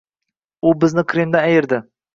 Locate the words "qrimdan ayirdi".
1.15-1.85